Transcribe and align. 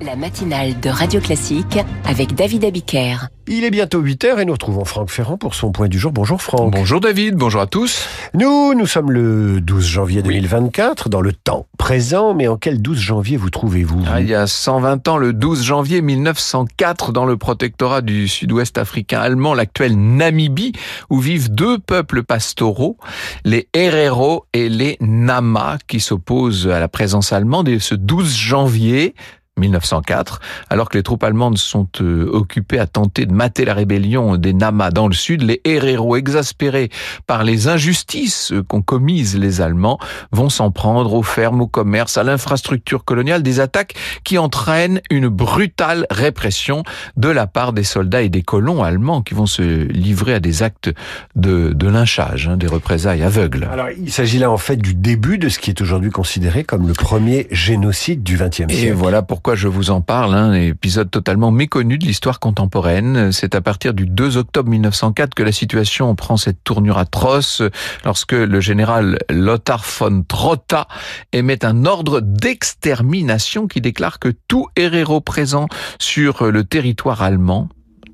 La 0.00 0.14
matinale 0.14 0.78
de 0.78 0.90
Radio 0.90 1.20
Classique 1.20 1.78
avec 2.04 2.36
David 2.36 2.64
Abiker. 2.64 3.16
Il 3.48 3.64
est 3.64 3.70
bientôt 3.70 4.00
8h 4.00 4.38
et 4.38 4.44
nous 4.44 4.52
retrouvons 4.52 4.84
Franck 4.84 5.10
Ferrand 5.10 5.38
pour 5.38 5.54
son 5.54 5.72
point 5.72 5.88
du 5.88 5.98
jour. 5.98 6.12
Bonjour 6.12 6.40
Franck. 6.40 6.70
Bonjour 6.70 7.00
David, 7.00 7.34
bonjour 7.34 7.62
à 7.62 7.66
tous. 7.66 8.06
Nous, 8.34 8.74
nous 8.74 8.86
sommes 8.86 9.10
le 9.10 9.62
12 9.62 9.86
janvier 9.86 10.22
2024, 10.22 11.08
dans 11.08 11.22
le 11.22 11.32
temps 11.32 11.66
présent, 11.78 12.34
mais 12.34 12.46
en 12.46 12.58
quel 12.58 12.82
12 12.82 12.98
janvier 12.98 13.38
vous 13.38 13.48
trouvez-vous 13.48 14.04
ah, 14.06 14.20
Il 14.20 14.28
y 14.28 14.34
a 14.34 14.46
120 14.46 15.08
ans, 15.08 15.16
le 15.16 15.32
12 15.32 15.64
janvier 15.64 16.02
1904, 16.02 17.12
dans 17.12 17.24
le 17.24 17.38
protectorat 17.38 18.02
du 18.02 18.28
sud-ouest 18.28 18.76
africain 18.76 19.20
allemand, 19.20 19.54
l'actuelle 19.54 19.96
Namibie, 19.96 20.72
où 21.08 21.18
vivent 21.18 21.50
deux 21.50 21.78
peuples 21.78 22.22
pastoraux, 22.22 22.98
les 23.46 23.68
Herero 23.72 24.44
et 24.52 24.68
les 24.68 24.98
Nama, 25.00 25.78
qui 25.86 26.00
s'opposent 26.00 26.68
à 26.68 26.80
la 26.80 26.88
présence 26.88 27.32
allemande. 27.32 27.68
Et 27.70 27.78
ce 27.78 27.94
12 27.94 28.36
janvier, 28.36 29.14
1904, 29.58 30.40
alors 30.70 30.88
que 30.88 30.96
les 30.96 31.02
troupes 31.02 31.24
allemandes 31.24 31.58
sont 31.58 31.88
euh, 32.00 32.28
occupées 32.32 32.78
à 32.78 32.86
tenter 32.86 33.26
de 33.26 33.32
mater 33.32 33.64
la 33.64 33.74
rébellion 33.74 34.36
des 34.36 34.52
Nama 34.52 34.90
dans 34.90 35.08
le 35.08 35.14
sud, 35.14 35.42
les 35.42 35.60
Herero, 35.64 36.16
exaspérés 36.16 36.90
par 37.26 37.44
les 37.44 37.68
injustices 37.68 38.52
qu'ont 38.68 38.82
commises 38.82 39.38
les 39.38 39.60
Allemands, 39.60 39.98
vont 40.32 40.48
s'en 40.48 40.70
prendre 40.70 41.14
aux 41.14 41.22
fermes, 41.22 41.60
au 41.60 41.66
commerce, 41.66 42.18
à 42.18 42.22
l'infrastructure 42.22 43.04
coloniale, 43.04 43.42
des 43.42 43.60
attaques 43.60 43.94
qui 44.24 44.38
entraînent 44.38 45.00
une 45.10 45.28
brutale 45.28 46.06
répression 46.10 46.82
de 47.16 47.28
la 47.28 47.46
part 47.46 47.72
des 47.72 47.84
soldats 47.84 48.22
et 48.22 48.28
des 48.28 48.42
colons 48.42 48.82
allemands 48.82 49.22
qui 49.22 49.34
vont 49.34 49.46
se 49.46 49.62
livrer 49.62 50.34
à 50.34 50.40
des 50.40 50.62
actes 50.62 50.90
de, 51.36 51.72
de 51.72 51.88
lynchage, 51.88 52.48
hein, 52.48 52.56
des 52.56 52.66
représailles 52.66 53.22
aveugles. 53.22 53.68
Alors, 53.70 53.88
il 53.90 54.12
s'agit 54.12 54.38
là 54.38 54.50
en 54.50 54.56
fait 54.56 54.76
du 54.76 54.94
début 54.94 55.38
de 55.38 55.48
ce 55.48 55.58
qui 55.58 55.70
est 55.70 55.80
aujourd'hui 55.80 56.10
considéré 56.10 56.64
comme 56.64 56.86
le 56.86 56.94
premier 56.94 57.46
génocide 57.50 58.22
du 58.22 58.36
XXe 58.36 58.56
siècle. 58.56 58.74
Et 58.74 58.92
voilà 58.92 59.22
pourquoi 59.22 59.47
je 59.54 59.68
vous 59.68 59.90
en 59.90 60.00
parle, 60.00 60.34
un 60.34 60.52
épisode 60.52 61.10
totalement 61.10 61.50
méconnu 61.50 61.98
de 61.98 62.04
l'histoire 62.04 62.40
contemporaine. 62.40 63.32
C'est 63.32 63.54
à 63.54 63.60
partir 63.60 63.94
du 63.94 64.06
2 64.06 64.36
octobre 64.36 64.68
1904 64.68 65.34
que 65.34 65.42
la 65.42 65.52
situation 65.52 66.14
prend 66.14 66.36
cette 66.36 66.62
tournure 66.64 66.98
atroce 66.98 67.62
lorsque 68.04 68.32
le 68.32 68.60
général 68.60 69.18
Lothar 69.30 69.84
von 69.84 70.22
Trotta 70.22 70.88
émet 71.32 71.64
un 71.64 71.84
ordre 71.84 72.20
d'extermination 72.20 73.66
qui 73.66 73.80
déclare 73.80 74.18
que 74.18 74.34
tout 74.48 74.66
héros 74.76 75.20
présent 75.20 75.66
sur 75.98 76.50
le 76.50 76.64
territoire 76.64 77.22
allemand 77.22 77.68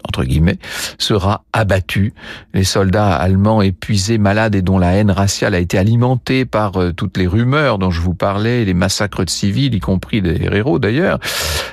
entre 0.06 0.24
guillemets, 0.24 0.58
sera 0.98 1.44
abattu. 1.52 2.12
Les 2.52 2.64
soldats 2.64 3.14
allemands 3.14 3.62
épuisés, 3.62 4.18
malades 4.18 4.54
et 4.54 4.62
dont 4.62 4.78
la 4.78 4.92
haine 4.92 5.10
raciale 5.10 5.54
a 5.54 5.58
été 5.58 5.78
alimentée 5.78 6.44
par 6.44 6.80
euh, 6.80 6.92
toutes 6.92 7.16
les 7.16 7.26
rumeurs 7.26 7.78
dont 7.78 7.90
je 7.90 8.00
vous 8.00 8.14
parlais, 8.14 8.64
les 8.64 8.74
massacres 8.74 9.24
de 9.24 9.30
civils, 9.30 9.74
y 9.74 9.80
compris 9.80 10.22
des 10.22 10.48
héros 10.52 10.78
d'ailleurs. 10.78 11.18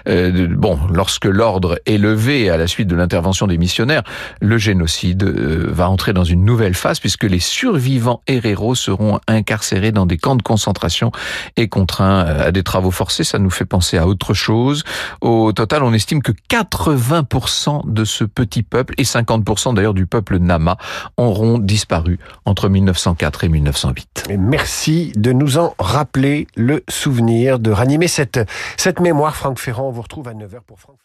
Euh, 0.08 0.48
bon, 0.50 0.80
lorsque 0.92 1.26
l'ordre 1.26 1.80
est 1.86 1.98
levé 1.98 2.50
à 2.50 2.58
la 2.58 2.68
suite 2.68 2.88
de 2.88 2.96
l'intervention 2.96 3.48
des 3.48 3.58
missionnaires, 3.58 4.04
le 4.40 4.58
génocide 4.58 5.24
euh, 5.24 5.68
va 5.70 5.90
entrer 5.90 6.14
dans 6.14 6.24
une 6.24 6.46
nouvelle 6.46 6.74
phase 6.74 7.00
puisque 7.00 7.24
les 7.24 7.40
survivants 7.40 8.22
héros 8.28 8.76
seront 8.76 9.20
incarcérés 9.28 9.92
dans 9.92 10.06
des 10.06 10.18
camps 10.18 10.36
de 10.36 10.42
concentration 10.42 11.12
et 11.58 11.68
contraints 11.68 12.20
à 12.22 12.52
des 12.52 12.64
travaux 12.64 12.92
forcés. 12.92 13.24
Ça 13.24 13.40
nous 13.40 13.50
fait 13.50 13.66
penser 13.66 13.98
à 13.98 14.08
autre 14.08 14.34
chose. 14.34 14.84
Au 15.22 15.52
total, 15.52 15.84
on 15.84 15.94
estime 15.94 16.22
que 16.22 16.32
80% 16.50 17.92
de 17.92 18.06
ce 18.06 18.21
petit 18.26 18.64
peuple, 18.64 18.94
et 18.98 19.04
50% 19.04 19.76
d'ailleurs 19.76 19.94
du 19.94 20.08
peuple 20.08 20.38
Nama, 20.38 20.78
auront 21.18 21.58
disparu 21.58 22.20
entre 22.46 22.70
1904 22.70 23.44
et 23.44 23.50
1908. 23.50 24.28
Et 24.30 24.38
merci 24.38 25.12
de 25.16 25.32
nous 25.32 25.58
en 25.58 25.76
rappeler 25.80 26.48
le 26.56 26.84
souvenir, 26.90 27.60
de 27.60 27.72
ranimer 27.72 28.08
cette, 28.08 28.40
cette 28.78 29.00
mémoire. 29.00 29.36
Franck 29.36 29.60
Ferrand, 29.60 29.88
on 29.88 29.92
vous 29.92 30.02
retrouve 30.02 30.28
à 30.28 30.34
9h 30.34 30.62
pour 30.66 30.80
Franck 30.80 30.98
Ferrand. 30.98 31.02